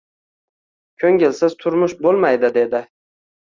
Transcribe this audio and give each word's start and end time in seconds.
Ko‘ngilsiz 1.03 1.59
turmush 1.61 1.95
bo‘lmaydi 2.03 2.53
dedi. 2.61 2.87